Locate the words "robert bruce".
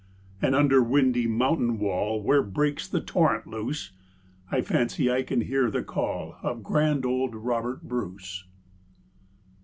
7.35-8.45